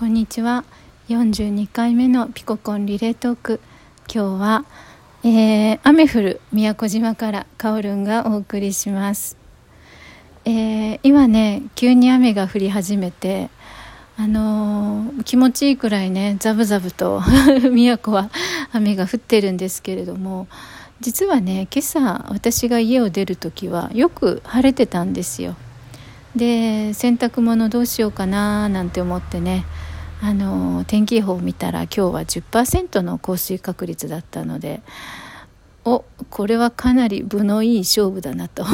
[0.00, 0.64] こんにちは。
[1.10, 3.60] 42回目のピココンリレートーク。
[4.10, 4.64] 今日は、
[5.24, 9.36] えー、雨降る宮古島からカオルンがお送りします、
[10.46, 13.50] えー、今ね急に雨が降り始めて
[14.16, 17.20] あのー、気持ちいいくらいねザブザブと
[17.70, 18.30] 宮古は
[18.72, 20.48] 雨が降ってるんですけれども
[21.02, 25.56] 実はね今朝私が家を出る時はよく晴れてたんですよ。
[26.34, 29.66] で洗濯物どうしようかななんて思ってね
[30.22, 34.82] あの天気予報を見たら今日は10%の降水確率だったので
[35.84, 38.64] おこれはかなり分のいい勝負だなと。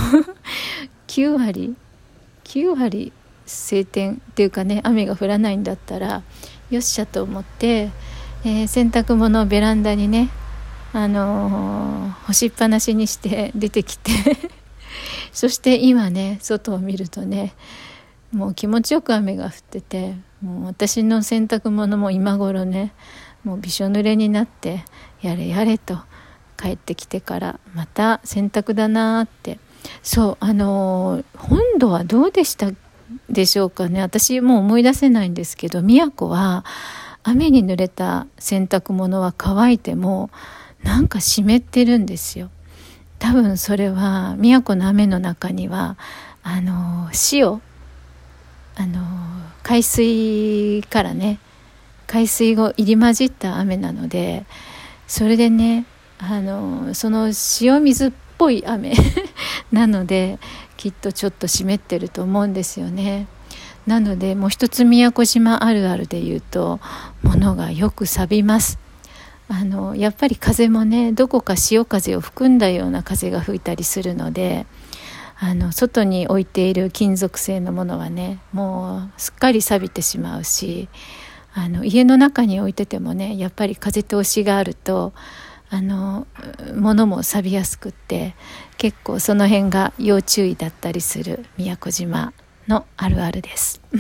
[1.07, 1.77] 9割
[2.45, 3.13] 9割
[3.47, 6.23] 晴天っていうかね雨が降らないんだったら
[6.71, 7.91] よっしゃと思って、
[8.45, 10.31] えー、洗濯物をベランダにね
[10.93, 14.13] あのー、干しっぱなしにして出てきて
[15.33, 17.55] そして今ね外を見るとね
[18.33, 22.93] もう気持ちよく雨が降っててもう私の洗濯物も今頃ね
[23.45, 24.85] もうびしょ濡れになって
[25.23, 25.99] やれやれと
[26.57, 29.59] 帰ってきてからまた洗濯だなって。
[30.03, 32.71] そうあの本土はどうでした
[33.31, 34.01] でしょうかね。
[34.03, 36.65] 私もう思い出せないんですけど宮古は
[37.23, 40.31] 雨に濡れた洗濯物は乾いても
[40.83, 42.51] なんか湿ってるんですよ。
[43.19, 45.97] 多分それは宮古の雨の中には
[46.43, 47.61] あの塩
[48.77, 49.01] あの
[49.63, 51.41] 海水からね
[52.07, 54.47] 海水が入り混じった雨なので
[55.09, 55.87] それでね
[56.19, 58.95] あのその塩水っぽい雨
[59.73, 60.39] なので
[60.77, 63.27] きっとちょっと湿ってると思うんですよね。
[63.87, 66.81] なのでもう一つ宮古島あるあるで言うと
[67.23, 68.81] 物がよく錆びます
[69.49, 74.67] あのやっぱり風もねどこか潮風を含んだような風が吹いたりするので
[75.39, 80.89] あの外に置いている金属製のものはねもうすっかり錆びてしまうし
[81.53, 85.13] あの家の中に置いててもねやっぱり風通しがあると
[85.69, 86.27] あの
[86.75, 88.35] 物も錆びやすくって
[88.79, 92.33] 結構その辺が要注意だったりする宮古島
[92.69, 93.81] のあるあるです。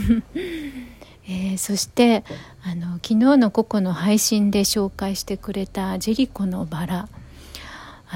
[1.28, 2.22] えー、そして
[2.62, 7.08] あの昨日のココの配信で紹介してくれたジェリコのバラ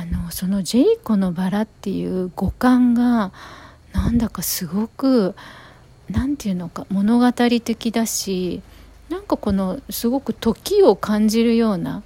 [0.01, 3.33] あのその「ジェリコのバラ」っていう五感が
[3.93, 5.35] なんだかすごく
[6.09, 8.63] 何て言うのか物語的だし
[9.11, 12.03] なんかこのすごく時を感じるような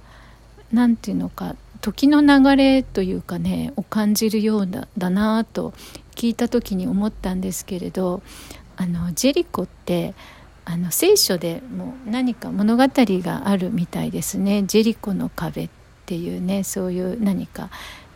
[0.73, 5.73] 何て言うのか時の流れというかねを感じるようだだなと
[6.15, 8.21] 聞いた時に思ったんですけれど
[8.75, 10.15] あのジェリコって
[10.65, 15.84] あの聖書でも何か物語があるみたいですね「ジェリコの壁」って。
[16.05, 17.69] ていうねそういう何か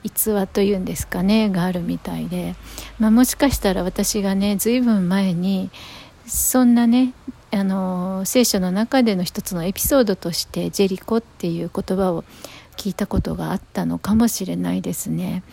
[0.04, 2.56] 逸話というんですかねがあるみたいで、
[3.00, 5.70] まあ、もしかしたら私がね随分前に
[6.26, 7.14] そんなね
[7.52, 12.24] あの聖書の中での一つのエピソードとして「ジェリコ」っていう言葉を
[12.78, 15.44] 聞いたことがあったのかもしれないですね。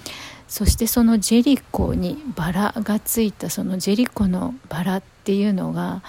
[0.47, 6.03] そしてそのジェリコにバラがついたそのジェリコのバラっていうのが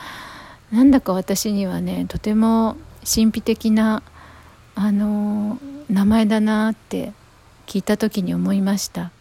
[0.72, 4.04] なんだか私にはねとても神秘的な
[4.80, 5.58] あの
[5.90, 7.12] 名前だなって
[7.66, 9.12] 聞いた時に思いました。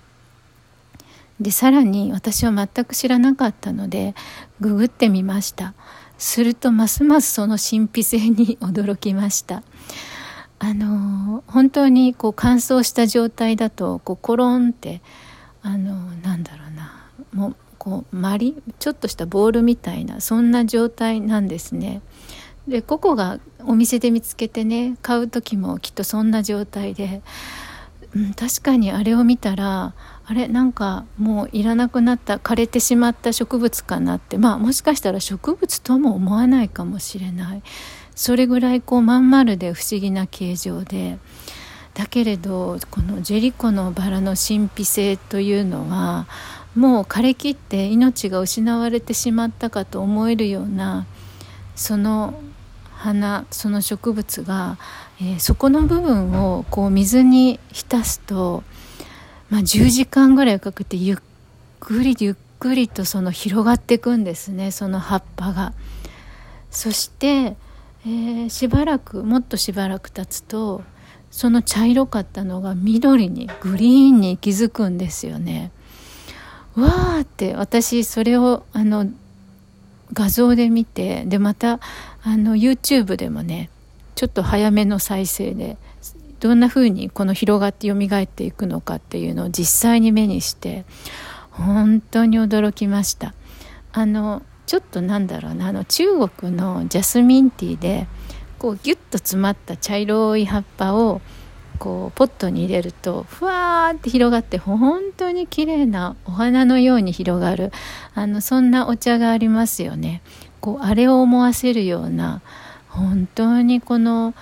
[1.41, 4.15] でさらに私は全く知らなかったので
[4.61, 5.73] ググってみました。
[6.19, 9.63] するとますますその神秘性に驚きました。
[10.59, 15.01] あの本当にこう乾燥した状態だとこうコロンって
[15.63, 22.03] あのなんだろうなもうこうマリちょっとしたボールみたいなそんな状態なんですね。
[22.69, 27.23] でココがお店で見つけてね買う時もきっとそんな状態で、
[28.15, 29.95] うん、確かにあれを見たら
[30.25, 34.39] あれなんかもういらなくなった枯れてしまった植物かなって。
[34.39, 37.63] まあもしかしたら植物とも思わないかもしれない。
[38.17, 41.19] それぐらいこうまん丸で不思議な形状で。
[41.95, 46.27] だけれどこのジェリコのバラの神秘性というのは
[46.75, 51.07] もう枯れきって命が失われてしまったかと思えるような
[51.75, 52.35] その
[53.07, 54.79] 花その植物が、
[55.21, 58.65] えー、そこの部分をこう水に浸すと、
[59.49, 61.17] まあ、10時間ぐらいかけてゆっ
[61.79, 65.73] くりゆっくりとその広がっていくんですねその葉っぱが。
[66.71, 67.57] そして、
[68.05, 70.83] えー、しばらくもっとしばらく経つと
[71.31, 75.71] その茶色かったのが緑にグリーンに気づくんですよね。
[76.75, 79.07] わーって私それをあの
[80.13, 81.81] 画像で見てでまた
[82.27, 83.71] あの YouTube でもね
[84.17, 85.77] ちょっと早めの再生で
[86.41, 90.85] どんな風にこの広がって蘇っていくのかっていうのを実際に目にして
[91.53, 93.33] 本当に驚きました
[93.93, 98.09] あのちょっとなんだろうなあの中国のジャスミンティーで
[98.59, 101.21] こうギュッと詰まった茶色い葉っぱを
[101.79, 107.71] こうポットに入れるとふわーって広がって本当に綺麗なお花のように広がる
[108.15, 110.23] あのそんなお茶がありますよね。
[110.67, 112.43] こうあれを思わせるような
[112.89, 114.35] 本当にこの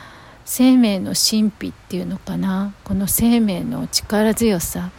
[0.47, 4.91] 生命の神秘っていうのかなこの生命の力強さ、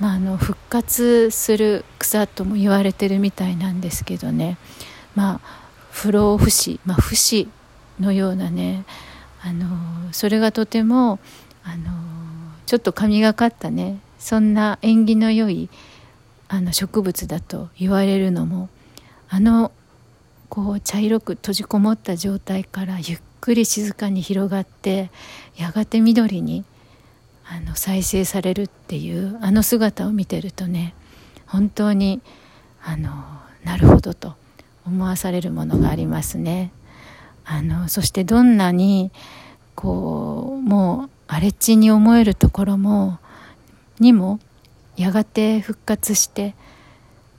[0.00, 4.58] まあ、あの復活する草とも言われてるみたいなんですけどね。
[5.14, 5.40] まあ
[5.92, 7.48] 不老不死、まあ、不死
[8.00, 8.84] のようなね
[9.44, 9.68] あの
[10.10, 11.20] それがとても
[11.62, 11.92] あの
[12.66, 15.70] ちょっと神がかったねそんな縁起の良い
[16.48, 18.68] あの植物だと言われるのも
[19.28, 19.70] あの
[20.48, 25.10] こう茶色く閉じこもった状態からゆっくり静かに広がって
[25.56, 26.64] やがて緑に
[27.48, 30.94] あの再生されるっていうあの姿を見てるとね
[31.46, 32.20] 本当に
[32.82, 33.10] あの
[33.64, 34.34] なるほどと
[34.86, 36.72] 思わされるものがありますね。
[37.44, 39.12] あのそしてどんなに
[39.76, 43.18] こうもう荒れ地に思えるところも
[44.00, 44.40] にも
[44.96, 46.56] やがて復活して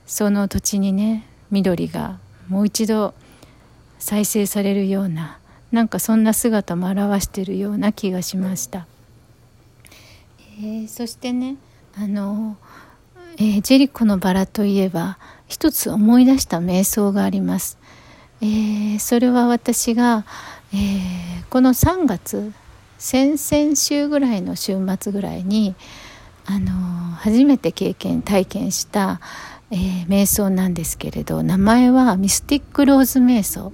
[0.06, 3.14] その土地にね緑がもう一度
[4.00, 5.40] 再生されるような
[5.72, 8.88] なんかそんな姿も表しているような気がしました、
[10.60, 11.58] えー、そしてね
[11.98, 12.58] あの、
[13.38, 15.18] えー、ジェリコのバラといえば
[15.48, 17.78] 一つ思い出した瞑想があります、
[18.42, 20.26] えー、それは私が、
[20.74, 22.52] えこの3月
[22.98, 25.76] 先々週ぐらいの週末ぐらいに
[26.46, 26.72] あの
[27.16, 29.22] 初めて経験体験した
[29.72, 33.74] えー、瞑想なんですけれど名前はミスティックローズ瞑想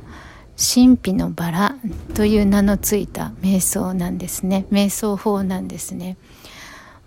[0.57, 1.75] 神秘のバラ
[2.13, 4.67] という名のついた瞑想なんですね。
[4.71, 6.15] 瞑想法なんですね。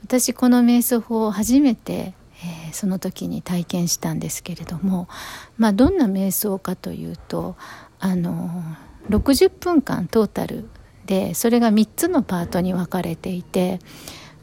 [0.02, 5.08] 私この瞑想法を初めて、えー、その時に体験したんですけれども
[5.58, 7.56] まあどんな瞑想かというと
[7.98, 8.62] あの
[9.08, 10.68] 60分間トータル
[11.06, 13.80] でそれが3つのパートに分かれていて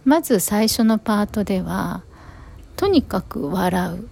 [0.05, 2.03] まず最初のパートでは
[2.75, 4.09] とにかく笑う。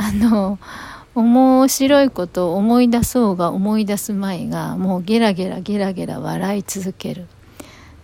[0.00, 0.58] あの
[1.14, 7.26] 面白いことを思い出そうが思い出す前がもうゲラゲラゲラゲラ笑い続ける。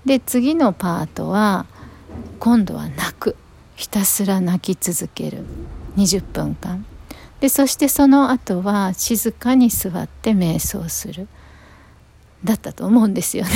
[0.05, 1.65] で次のパートは
[2.39, 3.35] 今度は泣く。
[3.77, 5.45] ひたすら泣き続ける。
[5.97, 6.85] 20分間。
[7.41, 11.29] でそしてその後は静かに座って瞑想する。
[12.45, 13.51] だったと思うんですよね。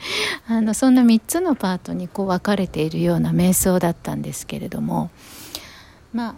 [0.48, 5.10] あのそんな3つのパートにこう分かれているような瞑想だったんですけれども。
[6.14, 6.34] まあ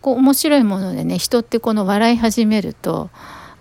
[0.00, 3.10] こう面白いものでね人ってこの笑い始めると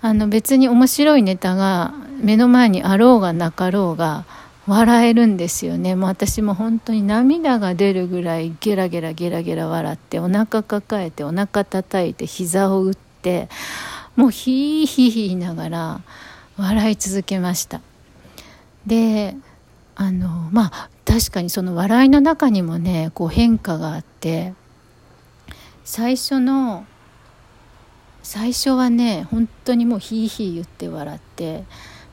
[0.01, 4.25] あの別に面白いネタが目の前にあろうがなかろうが
[4.67, 5.95] 笑えるんですよね。
[5.95, 13.47] もう私も本当に涙が出るぐらいゲラゲラゲラゲラ笑ってお腹抱えてお腹叩いて膝を打って
[14.17, 16.01] もうヒーヒーヒー言いながら
[16.57, 17.81] 笑い続けました。
[18.85, 19.35] で
[19.95, 24.53] あのまあ確かにその笑いの中にもねこう変化があって
[25.87, 26.85] 最初の
[28.21, 31.63] 最初はね本当にもうヒーヒー言って笑って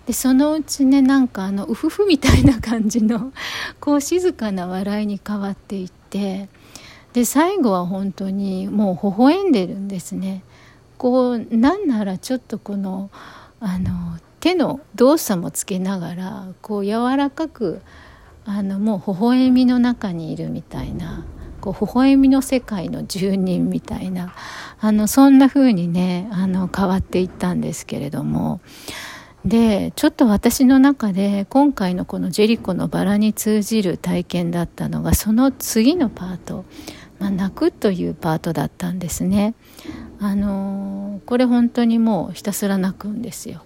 [0.06, 3.32] でそのうちねなんかあのウフフみたいな感じの
[3.80, 6.48] こう静かな笑いに変わっていって
[7.14, 10.44] で最後は本当にもう微笑んでるんですね。
[10.96, 13.10] こうなんならちょっとこの
[13.58, 17.82] あの手の動作もつけながらこう柔らかく
[18.44, 21.24] あのもう微笑みの中にいるみたいな
[21.64, 24.34] こう微笑みの世界の住人みたいな
[24.80, 28.60] あのそんな風にねあの変わっていったんですけれども
[29.46, 36.66] でちょっと私の中で今回のこのジェリコのバラに通じる体験だったのがその次のパート、
[37.18, 39.54] まあ、泣くというパートだったんですね。
[40.20, 43.62] あのこれ本当にもうひたすら泣くんですよ。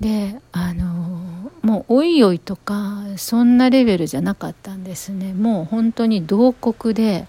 [0.00, 1.20] であの
[1.62, 5.32] もうおいおいとかそんなレベルじゃなかったんですね。
[5.32, 7.26] もう本当に慟哭で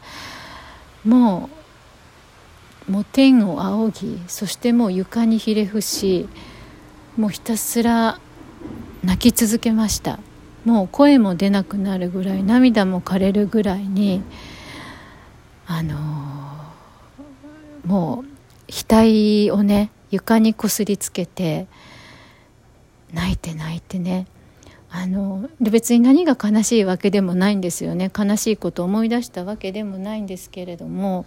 [1.05, 1.49] も
[2.87, 6.27] うもう天を仰ぎそしてもう床にひれ伏し
[7.17, 8.19] もうひたすら
[9.03, 10.19] 泣き続けました。
[10.65, 14.21] もう声も出なくなるぐらい涙も枯れるぐらいに
[15.65, 15.95] あの
[17.85, 18.25] もう
[18.67, 21.67] 額をね床にこすりつけて
[23.13, 24.27] 泣いて泣いてね。
[24.91, 28.11] あの別に何が悲しいわけでもないんですよね。
[28.17, 31.25] 悲しいこと思い出したわけでもないんですけれども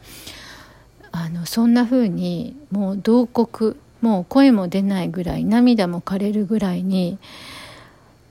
[1.12, 7.18] あのそんな風にもう慟哭もう声も出ないぐらい涙も枯れるぐらいに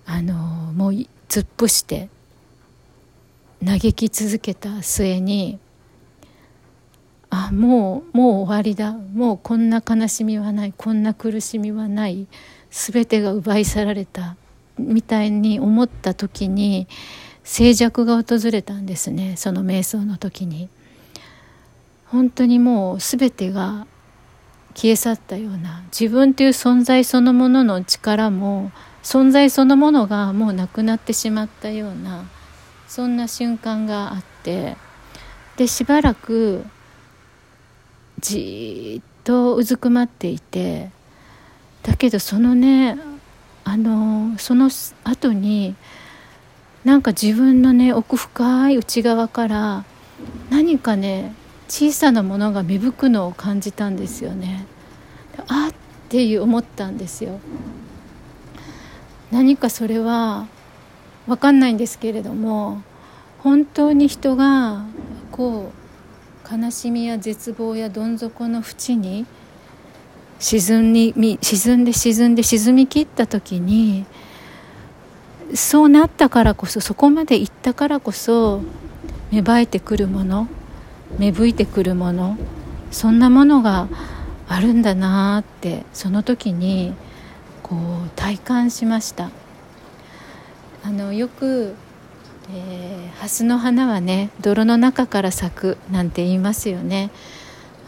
[0.06, 2.10] あのもう突っ伏して
[3.66, 5.60] 嘆き続けた末に
[7.30, 8.92] あもうもう終わりだ。
[8.92, 10.74] もうこんな悲しみはない。
[10.76, 12.28] こんな苦しみはない。
[12.72, 14.36] 全てが奪い去られた
[14.80, 16.88] みたいに思った時に
[17.44, 20.70] 静寂が訪れたんですねその瞑想の時に。
[22.12, 23.88] 本当にもう全てが
[24.76, 32.26] 消え去ったような自分という存在そのものの力も存在そのものがもうなくなってしまったような
[32.86, 34.76] そんな瞬間があって
[35.56, 36.66] でしばらく
[38.20, 40.92] じっとうずくまっていて
[41.84, 42.98] だけどそのね
[43.64, 44.70] あのその
[45.04, 45.76] 後に
[46.84, 49.86] なんか自分のね奥深い内側から
[50.50, 51.36] 何かね
[51.68, 54.66] 小さなものが芽吹くのを感じたんですよね。
[55.48, 55.76] あっ
[56.10, 57.40] ていう思ったんですよ。
[59.32, 60.48] 何かそれは
[61.28, 62.84] 分かんないんですけれども
[63.40, 64.84] 本当に人が
[65.32, 65.82] こう
[66.54, 69.26] 悲しみや絶望やどん底の淵に
[70.42, 74.06] 沈み沈んで沈んで沈みきった時に
[75.54, 78.62] そうなったからこそそこまで行ったからこそ
[79.32, 80.48] 芽生えてくるもの
[81.20, 82.38] 芽吹いてくるもの
[82.90, 83.88] そんなものが
[84.48, 86.96] あるんだなってその時に
[87.62, 87.76] こ
[88.08, 89.30] う体感しました。
[90.84, 91.76] あのよく、
[92.52, 97.12] えー、蓮の花はね泥の中から咲くなんて言いますよね。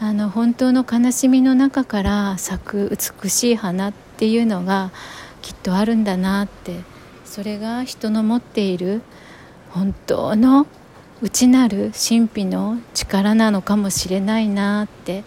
[0.04, 4.90] あの本当の悲しみの中から咲く美しい花っていうのが
[5.40, 6.80] きっとあるんだなって
[7.24, 9.00] それが人の持っている
[9.70, 10.66] 本当の
[11.22, 15.24] 内なる神秘の力なのかもしれないなって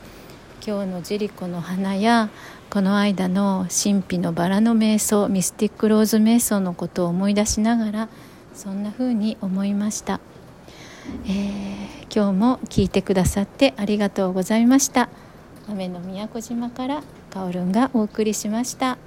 [0.64, 2.30] 今日のジリコの花や
[2.70, 8.10] この間の神秘のバラの瞑想ミスティックローズ瞑想のことを思い出しながら
[8.54, 10.20] そんな風に思いました、
[11.26, 15.10] えー、今日も聞いてくださってありがとうございました
[15.70, 18.98] 雨の宮古島からカオルンがお送りしました。